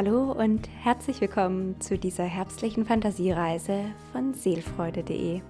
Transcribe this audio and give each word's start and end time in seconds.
Hallo 0.00 0.30
und 0.30 0.68
herzlich 0.84 1.20
willkommen 1.20 1.80
zu 1.80 1.98
dieser 1.98 2.22
herbstlichen 2.22 2.84
Fantasiereise 2.84 3.86
von 4.12 4.32
seelfreude.de. 4.32 5.40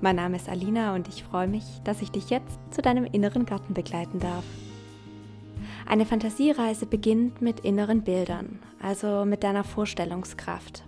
Mein 0.00 0.14
Name 0.14 0.36
ist 0.36 0.48
Alina 0.48 0.94
und 0.94 1.08
ich 1.08 1.24
freue 1.24 1.48
mich, 1.48 1.64
dass 1.82 2.02
ich 2.02 2.12
dich 2.12 2.30
jetzt 2.30 2.56
zu 2.70 2.82
deinem 2.82 3.04
inneren 3.04 3.46
Garten 3.46 3.74
begleiten 3.74 4.20
darf. 4.20 4.44
Eine 5.86 6.06
Fantasiereise 6.06 6.86
beginnt 6.86 7.42
mit 7.42 7.58
inneren 7.58 8.02
Bildern, 8.02 8.60
also 8.80 9.24
mit 9.24 9.42
deiner 9.42 9.64
Vorstellungskraft. 9.64 10.84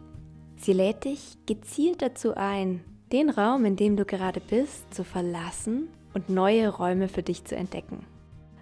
Sie 0.55 0.73
lädt 0.73 1.05
dich 1.05 1.39
gezielt 1.45 2.03
dazu 2.03 2.37
ein, 2.37 2.85
den 3.11 3.30
Raum, 3.30 3.64
in 3.64 3.75
dem 3.75 3.96
du 3.96 4.05
gerade 4.05 4.39
bist, 4.39 4.95
zu 4.95 5.03
verlassen 5.03 5.89
und 6.14 6.29
neue 6.29 6.69
Räume 6.69 7.09
für 7.09 7.25
dich 7.25 7.45
zu 7.45 7.57
entdecken. 7.57 8.07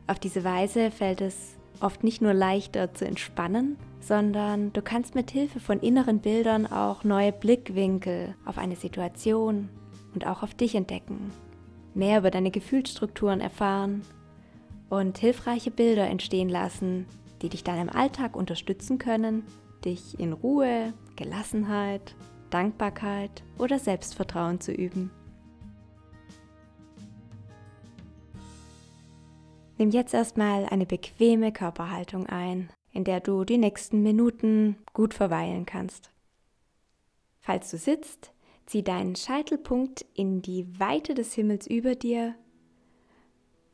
Auf 0.07 0.18
diese 0.18 0.45
Weise 0.45 0.91
fällt 0.91 1.20
es 1.20 1.57
oft 1.80 2.04
nicht 2.04 2.22
nur 2.22 2.34
leichter 2.34 2.95
zu 2.95 3.06
entspannen, 3.06 3.77
sondern 4.00 4.72
du 4.72 4.82
kannst 4.82 5.14
mit 5.14 5.30
Hilfe 5.30 5.60
von 5.60 5.80
inneren 5.80 6.20
Bildern 6.20 6.66
auch 6.66 7.05
neue 7.05 7.33
Blickwinkel 7.33 8.34
auf 8.45 8.59
eine 8.59 8.77
Situation 8.77 9.69
und 10.14 10.27
auch 10.27 10.42
auf 10.42 10.55
dich 10.55 10.74
entdecken, 10.74 11.33
mehr 11.95 12.19
über 12.19 12.30
deine 12.30 12.50
Gefühlsstrukturen 12.50 13.41
erfahren 13.41 14.02
und 14.88 15.19
hilfreiche 15.19 15.70
Bilder 15.70 16.06
entstehen 16.09 16.48
lassen, 16.48 17.06
die 17.42 17.48
dich 17.48 17.64
dann 17.64 17.80
im 17.80 17.91
Alltag 17.91 18.36
unterstützen 18.36 18.98
können, 18.98 19.42
dich 19.84 20.19
in 20.19 20.33
Ruhe, 20.33 20.95
Gelassenheit, 21.16 22.14
Dankbarkeit 22.50 23.42
oder 23.58 23.78
Selbstvertrauen 23.78 24.61
zu 24.61 24.72
üben. 24.72 25.11
Nimm 29.78 29.90
jetzt 29.90 30.14
erstmal 30.14 30.64
eine 30.66 30.86
bequeme 30.86 31.52
Körperhaltung 31.52 32.26
ein, 32.26 32.70
in 32.92 33.04
der 33.04 33.20
du 33.20 33.44
die 33.44 33.58
nächsten 33.58 34.02
Minuten 34.02 34.76
gut 34.94 35.12
verweilen 35.12 35.66
kannst. 35.66 36.10
Falls 37.40 37.70
du 37.70 37.77
sitzt, 37.77 38.33
zieh 38.64 38.83
deinen 38.83 39.16
Scheitelpunkt 39.16 40.06
in 40.14 40.41
die 40.41 40.66
Weite 40.80 41.14
des 41.14 41.34
Himmels 41.34 41.66
über 41.66 41.94
dir, 41.94 42.34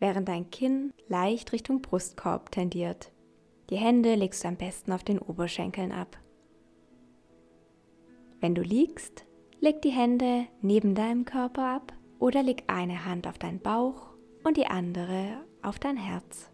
während 0.00 0.28
dein 0.28 0.50
Kinn 0.50 0.92
leicht 1.06 1.53
Richtung 1.53 1.81
Brustkorb 1.81 2.50
tendiert. 2.50 3.12
Die 3.70 3.77
Hände 3.77 4.16
legst 4.16 4.42
du 4.42 4.48
am 4.48 4.56
besten 4.56 4.92
auf 4.92 5.05
den 5.05 5.20
Oberschenkeln 5.20 5.92
ab. 5.92 6.19
Wenn 8.41 8.56
du 8.56 8.62
liegst, 8.62 9.25
leg 9.61 9.81
die 9.83 9.91
Hände 9.91 10.47
neben 10.61 10.97
deinem 10.97 11.25
Körper 11.25 11.64
ab 11.64 11.92
oder 12.19 12.42
leg 12.42 12.64
eine 12.66 13.05
Hand 13.05 13.28
auf 13.28 13.39
deinen 13.39 13.61
Bauch 13.61 14.09
und 14.42 14.56
die 14.56 14.66
andere 14.66 15.44
auf 15.63 15.79
dein 15.79 15.97
Herz. 15.97 16.51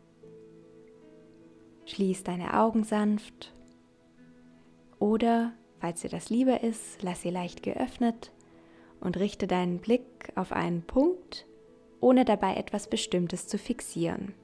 Schließ 1.86 2.22
deine 2.24 2.54
Augen 2.54 2.84
sanft 2.84 3.54
oder, 4.98 5.52
falls 5.78 6.02
dir 6.02 6.10
das 6.10 6.28
lieber 6.28 6.62
ist, 6.62 7.02
lass 7.02 7.22
sie 7.22 7.30
leicht 7.30 7.62
geöffnet 7.62 8.32
und 9.00 9.16
richte 9.16 9.46
deinen 9.46 9.78
Blick 9.78 10.32
auf 10.34 10.52
einen 10.52 10.82
Punkt, 10.82 11.46
ohne 12.00 12.24
dabei 12.24 12.56
etwas 12.56 12.88
Bestimmtes 12.88 13.46
zu 13.46 13.58
fixieren. 13.58 14.34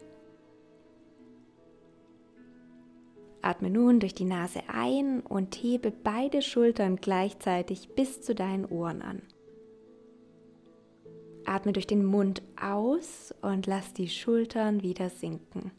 Atme 3.43 3.69
nun 3.69 4.01
durch 4.01 4.15
die 4.15 4.25
Nase 4.25 4.63
ein 4.69 5.21
und 5.21 5.55
hebe 5.57 5.91
beide 5.91 6.41
Schultern 6.41 6.97
gleichzeitig 6.97 7.91
bis 7.95 8.23
zu 8.23 8.35
deinen 8.35 8.65
Ohren 8.65 9.03
an. 9.03 9.23
Atme 11.47 11.73
durch 11.73 11.87
den 11.87 12.05
Mund 12.05 12.43
aus 12.61 13.35
und 13.43 13.67
lass 13.67 13.93
die 13.93 14.09
Schultern 14.09 14.83
wieder 14.83 15.11
sinken. 15.11 15.73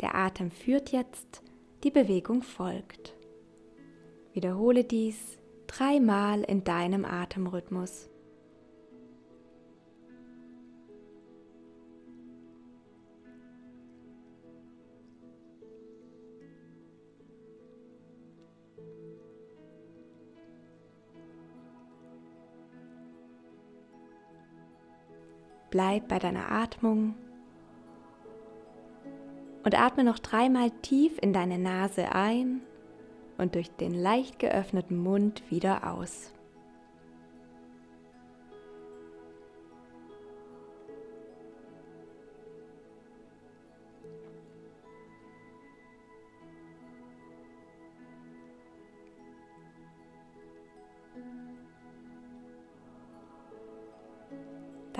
Der 0.00 0.14
Atem 0.14 0.50
führt 0.50 0.92
jetzt, 0.92 1.42
die 1.84 1.90
Bewegung 1.90 2.42
folgt. 2.42 3.14
Wiederhole 4.32 4.84
dies 4.84 5.38
dreimal 5.66 6.42
in 6.42 6.64
deinem 6.64 7.04
Atemrhythmus. 7.04 8.09
Bleib 25.70 26.08
bei 26.08 26.18
deiner 26.18 26.50
Atmung 26.50 27.14
und 29.64 29.78
atme 29.78 30.04
noch 30.04 30.18
dreimal 30.18 30.70
tief 30.82 31.18
in 31.20 31.32
deine 31.32 31.58
Nase 31.58 32.12
ein 32.12 32.60
und 33.38 33.54
durch 33.54 33.70
den 33.70 33.94
leicht 33.94 34.38
geöffneten 34.38 34.96
Mund 34.96 35.42
wieder 35.50 35.92
aus. 35.92 36.32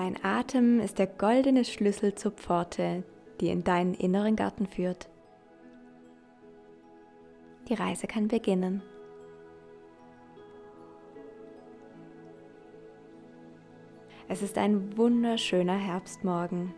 Dein 0.01 0.17
Atem 0.23 0.79
ist 0.79 0.97
der 0.97 1.05
goldene 1.05 1.63
Schlüssel 1.63 2.15
zur 2.15 2.31
Pforte, 2.31 3.03
die 3.39 3.49
in 3.49 3.63
deinen 3.63 3.93
inneren 3.93 4.35
Garten 4.35 4.65
führt. 4.65 5.07
Die 7.69 7.75
Reise 7.75 8.07
kann 8.07 8.27
beginnen. 8.27 8.81
Es 14.27 14.41
ist 14.41 14.57
ein 14.57 14.97
wunderschöner 14.97 15.77
Herbstmorgen 15.77 16.73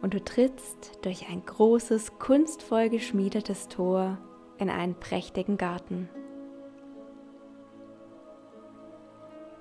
und 0.00 0.14
du 0.14 0.22
trittst 0.22 1.04
durch 1.04 1.28
ein 1.28 1.44
großes, 1.44 2.20
kunstvoll 2.20 2.88
geschmiedetes 2.88 3.66
Tor 3.66 4.18
in 4.58 4.70
einen 4.70 4.94
prächtigen 4.94 5.56
Garten. 5.56 6.08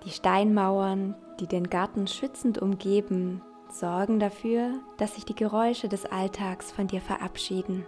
Die 0.06 0.12
Steinmauern, 0.12 1.16
die 1.39 1.47
den 1.47 1.69
Garten 1.69 2.07
schützend 2.07 2.57
umgeben, 2.57 3.41
sorgen 3.69 4.19
dafür, 4.19 4.79
dass 4.97 5.15
sich 5.15 5.25
die 5.25 5.35
Geräusche 5.35 5.87
des 5.87 6.05
Alltags 6.05 6.71
von 6.71 6.87
dir 6.87 7.01
verabschieden. 7.01 7.85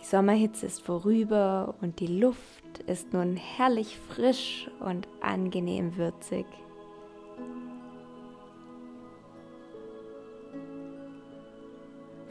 Die 0.00 0.04
Sommerhitze 0.04 0.66
ist 0.66 0.82
vorüber 0.82 1.74
und 1.80 2.00
die 2.00 2.06
Luft 2.06 2.78
ist 2.86 3.12
nun 3.12 3.36
herrlich 3.36 3.98
frisch 3.98 4.70
und 4.80 5.06
angenehm 5.20 5.96
würzig. 5.96 6.46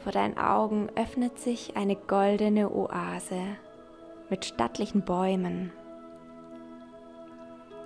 Vor 0.00 0.12
deinen 0.12 0.38
Augen 0.38 0.88
öffnet 0.96 1.38
sich 1.38 1.76
eine 1.76 1.94
goldene 1.94 2.70
Oase 2.70 3.40
mit 4.30 4.46
stattlichen 4.46 5.02
Bäumen 5.02 5.72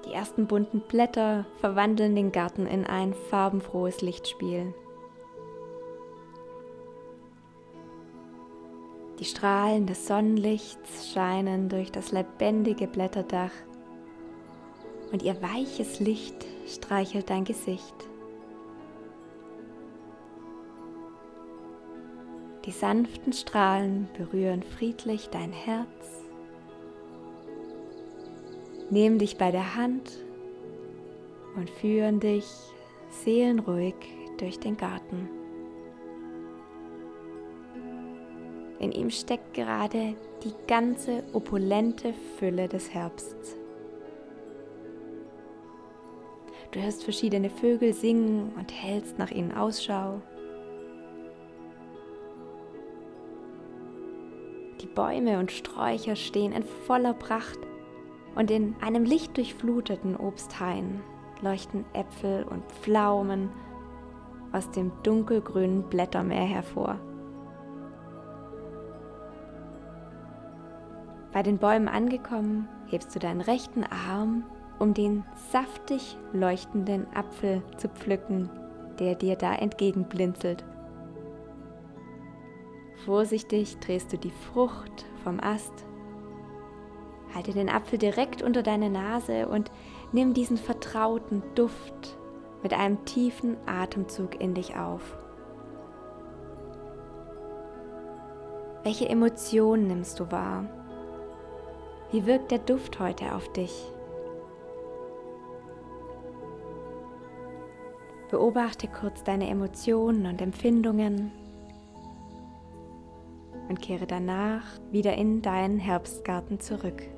die 0.04 0.12
ersten 0.12 0.46
bunten 0.46 0.80
Blätter 0.80 1.46
verwandeln 1.60 2.14
den 2.14 2.32
Garten 2.32 2.66
in 2.66 2.84
ein 2.84 3.14
farbenfrohes 3.14 4.02
Lichtspiel. 4.02 4.74
Die 9.18 9.24
Strahlen 9.24 9.86
des 9.86 10.06
Sonnenlichts 10.06 11.12
scheinen 11.12 11.68
durch 11.68 11.92
das 11.92 12.10
lebendige 12.12 12.86
Blätterdach 12.86 13.52
und 15.12 15.22
ihr 15.22 15.40
weiches 15.40 16.00
Licht 16.00 16.44
streichelt 16.66 17.30
dein 17.30 17.44
Gesicht. 17.44 17.94
Die 22.64 22.72
sanften 22.72 23.32
Strahlen 23.32 24.08
berühren 24.16 24.62
friedlich 24.62 25.28
dein 25.28 25.52
Herz 25.52 26.23
nehmen 28.90 29.18
dich 29.18 29.38
bei 29.38 29.50
der 29.50 29.76
Hand 29.76 30.10
und 31.56 31.70
führen 31.70 32.20
dich 32.20 32.46
seelenruhig 33.10 33.94
durch 34.38 34.58
den 34.58 34.76
Garten. 34.76 35.28
In 38.80 38.92
ihm 38.92 39.10
steckt 39.10 39.54
gerade 39.54 40.14
die 40.42 40.52
ganze 40.66 41.22
opulente 41.32 42.12
Fülle 42.38 42.68
des 42.68 42.92
Herbsts. 42.92 43.56
Du 46.72 46.82
hörst 46.82 47.04
verschiedene 47.04 47.50
Vögel 47.50 47.92
singen 47.94 48.52
und 48.58 48.72
hältst 48.72 49.16
nach 49.16 49.30
ihnen 49.30 49.52
Ausschau. 49.52 50.20
Die 54.80 54.86
Bäume 54.86 55.38
und 55.38 55.52
Sträucher 55.52 56.16
stehen 56.16 56.52
in 56.52 56.64
voller 56.64 57.14
Pracht 57.14 57.58
und 58.34 58.50
in 58.50 58.74
einem 58.80 59.04
lichtdurchfluteten 59.04 60.16
Obsthain 60.16 61.00
leuchten 61.40 61.84
Äpfel 61.92 62.44
und 62.44 62.64
Pflaumen 62.72 63.50
aus 64.52 64.70
dem 64.70 64.92
dunkelgrünen 65.02 65.84
Blättermeer 65.84 66.44
hervor. 66.44 66.98
Bei 71.32 71.42
den 71.42 71.58
Bäumen 71.58 71.88
angekommen, 71.88 72.68
hebst 72.86 73.14
du 73.14 73.18
deinen 73.18 73.40
rechten 73.40 73.84
Arm, 73.84 74.44
um 74.78 74.94
den 74.94 75.24
saftig 75.50 76.16
leuchtenden 76.32 77.06
Apfel 77.14 77.62
zu 77.76 77.88
pflücken, 77.88 78.48
der 79.00 79.16
dir 79.16 79.34
da 79.36 79.54
entgegenblinzelt. 79.54 80.64
Vorsichtig 83.04 83.78
drehst 83.78 84.12
du 84.12 84.18
die 84.18 84.30
Frucht 84.30 85.04
vom 85.24 85.40
Ast 85.40 85.84
Halte 87.34 87.52
den 87.52 87.68
Apfel 87.68 87.98
direkt 87.98 88.42
unter 88.42 88.62
deine 88.62 88.90
Nase 88.90 89.48
und 89.48 89.70
nimm 90.12 90.34
diesen 90.34 90.56
vertrauten 90.56 91.42
Duft 91.54 92.16
mit 92.62 92.72
einem 92.72 93.04
tiefen 93.04 93.56
Atemzug 93.66 94.40
in 94.40 94.54
dich 94.54 94.76
auf. 94.76 95.16
Welche 98.84 99.08
Emotionen 99.08 99.86
nimmst 99.86 100.20
du 100.20 100.30
wahr? 100.30 100.66
Wie 102.12 102.26
wirkt 102.26 102.50
der 102.50 102.58
Duft 102.58 103.00
heute 103.00 103.34
auf 103.34 103.50
dich? 103.52 103.90
Beobachte 108.30 108.88
kurz 108.88 109.24
deine 109.24 109.48
Emotionen 109.48 110.26
und 110.26 110.40
Empfindungen 110.40 111.32
und 113.68 113.80
kehre 113.80 114.06
danach 114.06 114.64
wieder 114.90 115.14
in 115.14 115.40
deinen 115.40 115.78
Herbstgarten 115.78 116.60
zurück. 116.60 117.13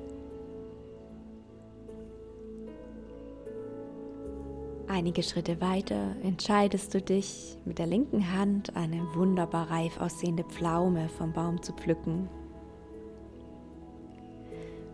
Einige 4.89 5.21
Schritte 5.21 5.59
weiter 5.59 6.15
entscheidest 6.23 6.93
du 6.93 7.01
dich, 7.01 7.57
mit 7.65 7.77
der 7.77 7.87
linken 7.87 8.31
Hand 8.31 8.75
eine 8.77 9.03
wunderbar 9.15 9.69
reif 9.69 9.99
aussehende 9.99 10.45
Pflaume 10.45 11.09
vom 11.09 11.33
Baum 11.33 11.61
zu 11.61 11.73
pflücken. 11.73 12.29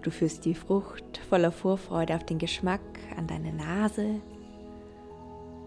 Du 0.02 0.10
führst 0.10 0.46
die 0.46 0.56
Frucht 0.56 1.20
voller 1.30 1.52
Vorfreude 1.52 2.16
auf 2.16 2.26
den 2.26 2.40
Geschmack 2.40 2.82
an 3.16 3.28
deine 3.28 3.54
Nase 3.54 4.20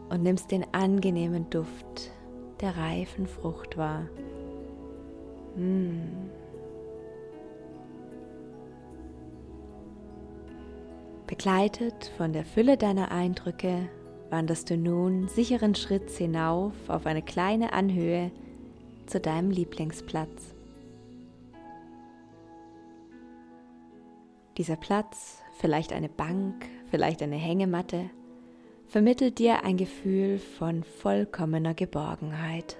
und 0.08 0.25
nimmst 0.25 0.50
den 0.50 0.67
angenehmen 0.75 1.49
Duft 1.49 2.11
der 2.61 2.76
reifen 2.76 3.29
Frucht 3.29 3.76
wahr. 3.76 4.08
Hm. 5.55 6.31
Begleitet 11.29 12.12
von 12.17 12.32
der 12.32 12.44
Fülle 12.44 12.76
deiner 12.76 13.11
Eindrücke 13.11 13.88
wanderst 14.31 14.70
du 14.70 14.76
nun 14.76 15.28
sicheren 15.28 15.75
Schritts 15.75 16.17
hinauf 16.19 16.73
auf 16.88 17.06
eine 17.06 17.23
kleine 17.23 17.73
Anhöhe 17.73 18.31
zu 19.06 19.20
deinem 19.20 19.50
Lieblingsplatz. 19.50 20.55
Dieser 24.56 24.76
Platz, 24.76 25.43
vielleicht 25.58 25.93
eine 25.93 26.08
Bank, 26.08 26.67
vielleicht 26.90 27.23
eine 27.23 27.37
Hängematte, 27.37 28.11
vermittelt 28.87 29.38
dir 29.38 29.64
ein 29.64 29.76
Gefühl 29.76 30.38
von 30.38 30.82
vollkommener 30.82 31.75
Geborgenheit. 31.75 32.76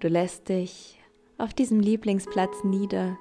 Du 0.00 0.08
lässt 0.08 0.48
dich 0.48 0.98
auf 1.38 1.54
diesem 1.54 1.80
Lieblingsplatz 1.80 2.64
nieder 2.64 3.18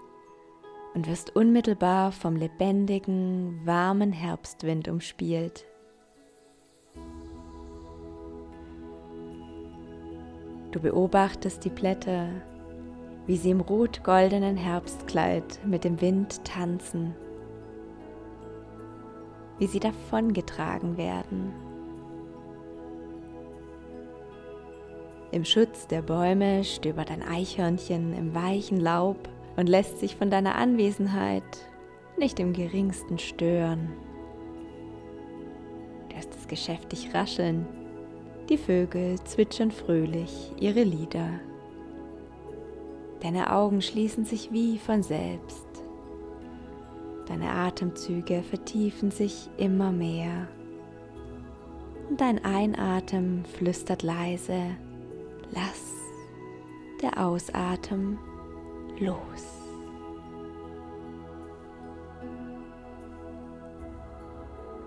und 0.93 1.07
wirst 1.07 1.35
unmittelbar 1.35 2.11
vom 2.11 2.35
lebendigen, 2.35 3.61
warmen 3.65 4.11
Herbstwind 4.11 4.87
umspielt. 4.87 5.65
Du 10.71 10.79
beobachtest 10.79 11.65
die 11.65 11.69
Blätter, 11.69 12.29
wie 13.27 13.37
sie 13.37 13.51
im 13.51 13.61
rot-goldenen 13.61 14.57
Herbstkleid 14.57 15.59
mit 15.65 15.83
dem 15.83 15.99
Wind 16.01 16.43
tanzen, 16.45 17.13
wie 19.59 19.67
sie 19.67 19.79
davongetragen 19.79 20.97
werden. 20.97 21.53
Im 25.31 25.45
Schutz 25.45 25.87
der 25.87 26.01
Bäume 26.01 26.63
stöbert 26.63 27.09
ein 27.09 27.21
Eichhörnchen 27.21 28.13
im 28.13 28.33
weichen 28.35 28.79
Laub 28.79 29.29
und 29.55 29.67
lässt 29.67 29.99
sich 29.99 30.15
von 30.15 30.29
deiner 30.29 30.55
Anwesenheit 30.55 31.43
nicht 32.17 32.39
im 32.39 32.53
geringsten 32.53 33.19
stören. 33.19 33.89
Du 36.09 36.15
hörst 36.15 36.35
es 36.35 36.47
geschäftig 36.47 37.13
rascheln, 37.13 37.65
die 38.49 38.57
Vögel 38.57 39.19
zwitschern 39.23 39.71
fröhlich 39.71 40.51
ihre 40.59 40.83
Lieder. 40.83 41.39
Deine 43.21 43.53
Augen 43.53 43.81
schließen 43.81 44.25
sich 44.25 44.51
wie 44.51 44.77
von 44.77 45.03
selbst. 45.03 45.67
Deine 47.27 47.51
Atemzüge 47.51 48.43
vertiefen 48.43 49.11
sich 49.11 49.49
immer 49.57 49.91
mehr. 49.91 50.47
Und 52.09 52.19
dein 52.19 52.43
Einatmen 52.43 53.45
flüstert 53.45 54.03
leise, 54.03 54.75
lass 55.51 55.93
der 57.01 57.25
Ausatmen 57.25 58.19
los. 59.01 59.61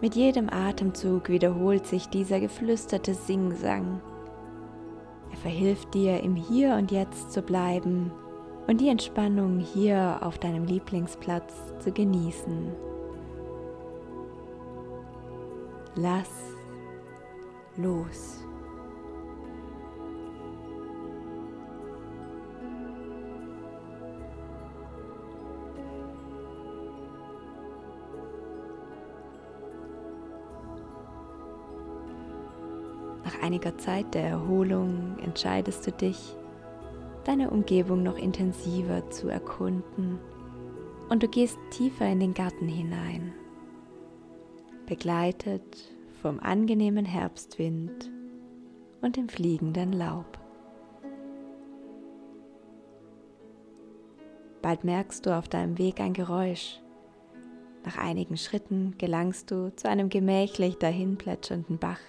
Mit 0.00 0.14
jedem 0.14 0.50
Atemzug 0.50 1.28
wiederholt 1.28 1.86
sich 1.86 2.08
dieser 2.08 2.40
geflüsterte 2.40 3.14
Singsang. 3.14 4.00
Er 5.30 5.36
verhilft 5.38 5.94
dir, 5.94 6.20
im 6.22 6.36
Hier 6.36 6.74
und 6.74 6.90
Jetzt 6.92 7.32
zu 7.32 7.42
bleiben 7.42 8.12
und 8.66 8.80
die 8.80 8.88
Entspannung 8.88 9.58
hier 9.58 10.18
auf 10.20 10.38
deinem 10.38 10.64
Lieblingsplatz 10.64 11.54
zu 11.80 11.90
genießen. 11.90 12.72
Lass 15.96 16.30
los. 17.76 18.43
Einiger 33.44 33.76
Zeit 33.76 34.14
der 34.14 34.24
Erholung 34.24 35.18
entscheidest 35.22 35.86
du 35.86 35.92
dich, 35.92 36.34
deine 37.24 37.50
Umgebung 37.50 38.02
noch 38.02 38.16
intensiver 38.16 39.10
zu 39.10 39.28
erkunden 39.28 40.18
und 41.10 41.22
du 41.22 41.28
gehst 41.28 41.58
tiefer 41.70 42.06
in 42.06 42.20
den 42.20 42.32
Garten 42.32 42.66
hinein, 42.66 43.34
begleitet 44.86 45.94
vom 46.22 46.40
angenehmen 46.40 47.04
Herbstwind 47.04 48.10
und 49.02 49.16
dem 49.16 49.28
fliegenden 49.28 49.92
Laub. 49.92 50.38
Bald 54.62 54.84
merkst 54.84 55.26
du 55.26 55.36
auf 55.36 55.48
deinem 55.48 55.76
Weg 55.76 56.00
ein 56.00 56.14
Geräusch. 56.14 56.80
Nach 57.84 57.98
einigen 57.98 58.38
Schritten 58.38 58.94
gelangst 58.96 59.50
du 59.50 59.70
zu 59.76 59.86
einem 59.90 60.08
gemächlich 60.08 60.78
dahinplätschernden 60.78 61.76
Bach. 61.76 62.00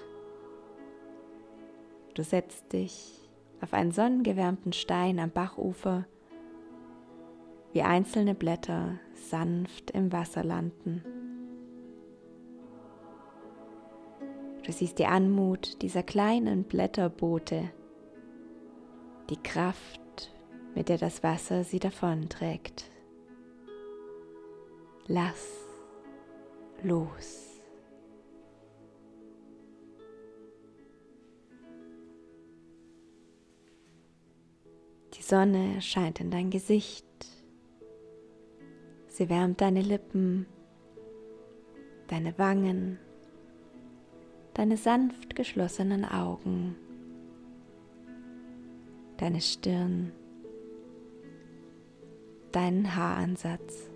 Du 2.15 2.23
setzt 2.23 2.71
dich 2.71 3.29
auf 3.61 3.73
einen 3.73 3.91
sonnengewärmten 3.91 4.71
Stein 4.71 5.19
am 5.19 5.31
Bachufer, 5.31 6.05
wie 7.73 7.81
einzelne 7.81 8.33
Blätter 8.33 8.97
sanft 9.13 9.91
im 9.91 10.13
Wasser 10.13 10.43
landen. 10.45 11.03
Du 14.63 14.71
siehst 14.71 14.97
die 14.97 15.05
Anmut 15.05 15.81
dieser 15.81 16.03
kleinen 16.03 16.63
Blätterboote, 16.63 17.69
die 19.29 19.37
Kraft, 19.43 20.33
mit 20.73 20.87
der 20.87 20.97
das 20.97 21.21
Wasser 21.21 21.65
sie 21.65 21.79
davonträgt. 21.79 22.85
Lass 25.07 25.51
los. 26.81 27.44
Sonne 35.27 35.81
scheint 35.81 36.19
in 36.19 36.29
dein 36.29 36.51
Gesicht. 36.51 37.03
Sie 39.07 39.27
wärmt 39.27 39.59
deine 39.59 39.81
Lippen, 39.81 40.45
deine 42.05 42.37
Wangen, 42.37 42.99
deine 44.53 44.77
sanft 44.77 45.35
geschlossenen 45.35 46.05
Augen, 46.05 46.75
deine 49.17 49.41
Stirn, 49.41 50.11
deinen 52.51 52.95
Haaransatz. 52.95 53.89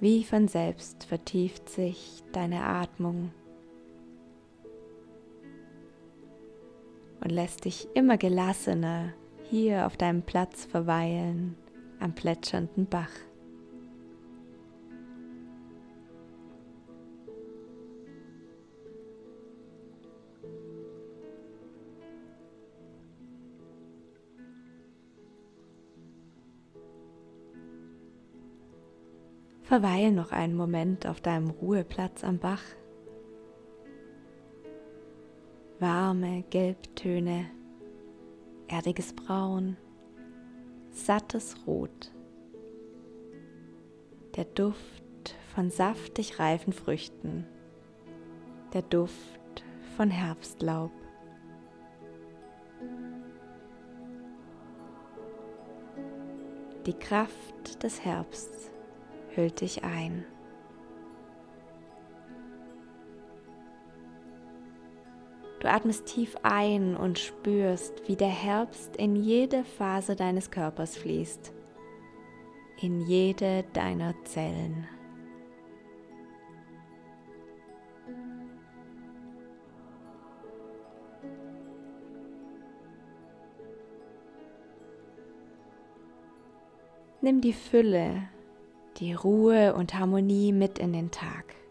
Wie 0.00 0.24
von 0.24 0.48
selbst 0.48 1.04
vertieft 1.04 1.68
sich 1.68 2.24
deine 2.32 2.64
Atmung 2.64 3.30
lässt 7.32 7.64
dich 7.64 7.88
immer 7.94 8.18
gelassener 8.18 9.12
hier 9.50 9.86
auf 9.86 9.96
deinem 9.96 10.22
Platz 10.22 10.64
verweilen 10.64 11.56
am 12.00 12.14
plätschernden 12.14 12.86
Bach. 12.86 13.10
Verweil 29.62 30.12
noch 30.12 30.32
einen 30.32 30.54
Moment 30.54 31.06
auf 31.06 31.22
deinem 31.22 31.48
Ruheplatz 31.48 32.24
am 32.24 32.38
Bach. 32.38 32.60
Warme 35.82 36.44
Gelbtöne, 36.48 37.46
erdiges 38.68 39.12
Braun, 39.12 39.76
sattes 40.92 41.56
Rot. 41.66 42.12
Der 44.36 44.44
Duft 44.44 45.34
von 45.52 45.72
saftig 45.72 46.38
reifen 46.38 46.72
Früchten. 46.72 47.44
Der 48.72 48.82
Duft 48.82 49.64
von 49.96 50.08
Herbstlaub. 50.08 50.92
Die 56.86 56.94
Kraft 56.94 57.82
des 57.82 58.04
Herbsts 58.04 58.70
hüllt 59.34 59.60
dich 59.60 59.82
ein. 59.82 60.24
Du 65.62 65.70
atmest 65.70 66.06
tief 66.06 66.34
ein 66.42 66.96
und 66.96 67.20
spürst, 67.20 68.08
wie 68.08 68.16
der 68.16 68.26
Herbst 68.26 68.96
in 68.96 69.14
jede 69.14 69.62
Phase 69.62 70.16
deines 70.16 70.50
Körpers 70.50 70.96
fließt, 70.96 71.52
in 72.80 73.00
jede 73.02 73.62
deiner 73.72 74.12
Zellen. 74.24 74.88
Nimm 87.20 87.40
die 87.40 87.52
Fülle 87.52 88.24
die 88.96 89.12
Ruhe 89.12 89.74
und 89.74 89.94
Harmonie 89.94 90.52
mit 90.52 90.80
in 90.80 90.92
den 90.92 91.12
Tag. 91.12 91.61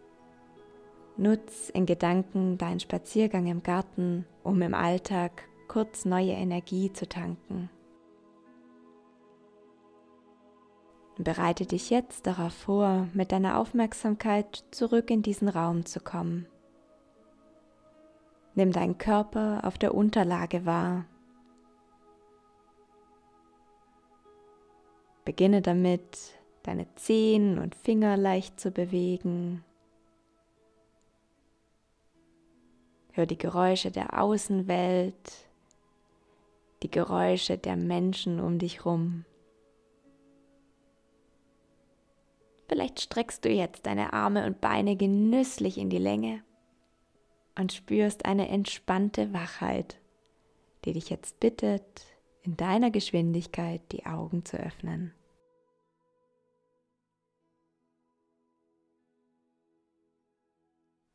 Nutz 1.21 1.69
in 1.69 1.85
Gedanken 1.85 2.57
deinen 2.57 2.79
Spaziergang 2.79 3.45
im 3.45 3.61
Garten, 3.61 4.25
um 4.41 4.59
im 4.63 4.73
Alltag 4.73 5.43
kurz 5.67 6.03
neue 6.03 6.31
Energie 6.31 6.91
zu 6.91 7.07
tanken. 7.07 7.69
Bereite 11.19 11.67
dich 11.67 11.91
jetzt 11.91 12.25
darauf 12.25 12.53
vor, 12.53 13.07
mit 13.13 13.31
deiner 13.31 13.59
Aufmerksamkeit 13.59 14.63
zurück 14.71 15.11
in 15.11 15.21
diesen 15.21 15.47
Raum 15.47 15.85
zu 15.85 15.99
kommen. 15.99 16.47
Nimm 18.55 18.71
deinen 18.71 18.97
Körper 18.97 19.61
auf 19.63 19.77
der 19.77 19.93
Unterlage 19.93 20.65
wahr. 20.65 21.05
Beginne 25.23 25.61
damit, 25.61 26.33
deine 26.63 26.87
Zehen 26.95 27.59
und 27.59 27.75
Finger 27.75 28.17
leicht 28.17 28.59
zu 28.59 28.71
bewegen. 28.71 29.63
Hör 33.21 33.27
die 33.27 33.37
Geräusche 33.37 33.91
der 33.91 34.19
Außenwelt, 34.19 35.47
die 36.81 36.89
Geräusche 36.89 37.55
der 37.55 37.75
Menschen 37.75 38.39
um 38.39 38.57
dich 38.57 38.83
rum. 38.83 39.25
Vielleicht 42.67 42.99
streckst 42.99 43.45
du 43.45 43.49
jetzt 43.49 43.85
deine 43.85 44.13
Arme 44.13 44.47
und 44.47 44.59
Beine 44.59 44.95
genüsslich 44.95 45.77
in 45.77 45.91
die 45.91 45.99
Länge 45.99 46.41
und 47.55 47.73
spürst 47.73 48.25
eine 48.25 48.47
entspannte 48.47 49.31
Wachheit, 49.33 49.99
die 50.83 50.93
dich 50.93 51.11
jetzt 51.11 51.39
bittet, 51.39 52.07
in 52.41 52.57
deiner 52.57 52.89
Geschwindigkeit 52.89 53.83
die 53.91 54.07
Augen 54.07 54.45
zu 54.45 54.57
öffnen. 54.57 55.13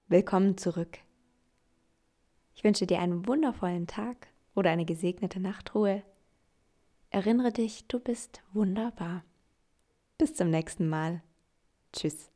Willkommen 0.06 0.56
zurück. 0.56 0.98
Ich 2.56 2.64
wünsche 2.64 2.86
dir 2.86 3.00
einen 3.00 3.26
wundervollen 3.28 3.86
Tag 3.86 4.28
oder 4.54 4.70
eine 4.70 4.86
gesegnete 4.86 5.38
Nachtruhe. 5.38 6.02
Erinnere 7.10 7.52
dich, 7.52 7.86
du 7.86 8.00
bist 8.00 8.42
wunderbar. 8.54 9.24
Bis 10.16 10.34
zum 10.34 10.48
nächsten 10.48 10.88
Mal. 10.88 11.22
Tschüss. 11.92 12.30